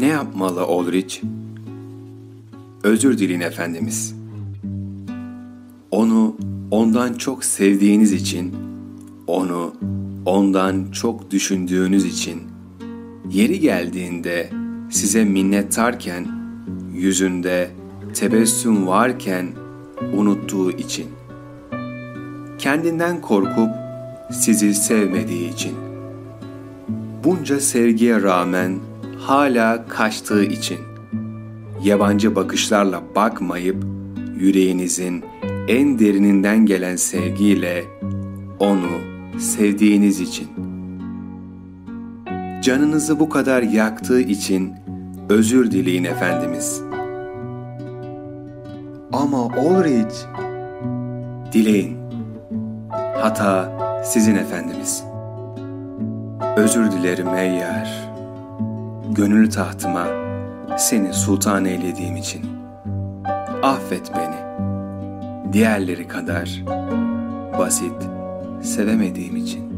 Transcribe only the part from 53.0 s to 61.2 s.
Hata sizin Efendimiz. Özür dilerim ey yar. Gönül tahtıma seni